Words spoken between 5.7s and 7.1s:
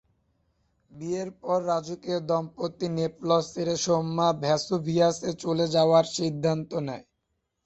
যাওয়ার সিদ্ধান্ত নেয়।